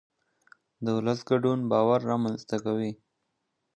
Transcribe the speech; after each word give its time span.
د 0.83 0.85
ولس 0.97 1.19
ګډون 1.29 1.59
باور 1.71 1.99
رامنځته 2.11 2.57
کوي 2.65 2.91